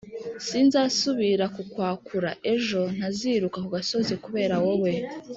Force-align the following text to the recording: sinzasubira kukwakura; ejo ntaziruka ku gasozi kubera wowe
sinzasubira 0.47 1.45
kukwakura; 1.55 2.29
ejo 2.53 2.81
ntaziruka 2.95 3.57
ku 3.63 3.69
gasozi 3.75 4.13
kubera 4.23 4.55
wowe 4.63 4.93